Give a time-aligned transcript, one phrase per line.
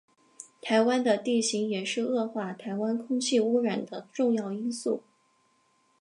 [0.63, 5.03] 台湾的地形也是恶化台湾空气污染的重要因素。